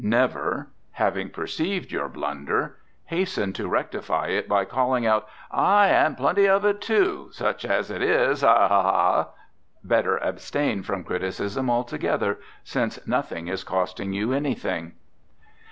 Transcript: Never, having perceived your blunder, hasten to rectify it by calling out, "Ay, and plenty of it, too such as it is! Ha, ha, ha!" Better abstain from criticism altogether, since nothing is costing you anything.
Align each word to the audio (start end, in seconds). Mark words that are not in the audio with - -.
Never, 0.03 0.71
having 0.93 1.29
perceived 1.29 1.91
your 1.91 2.09
blunder, 2.09 2.77
hasten 3.05 3.53
to 3.53 3.67
rectify 3.67 4.29
it 4.29 4.47
by 4.49 4.65
calling 4.65 5.05
out, 5.05 5.27
"Ay, 5.51 5.89
and 5.89 6.17
plenty 6.17 6.47
of 6.47 6.65
it, 6.65 6.81
too 6.81 7.27
such 7.31 7.63
as 7.65 7.91
it 7.91 8.01
is! 8.01 8.41
Ha, 8.41 8.67
ha, 8.67 8.81
ha!" 8.81 9.27
Better 9.83 10.17
abstain 10.17 10.81
from 10.81 11.03
criticism 11.03 11.69
altogether, 11.69 12.39
since 12.63 13.05
nothing 13.05 13.47
is 13.47 13.63
costing 13.63 14.11
you 14.11 14.33
anything. 14.33 14.93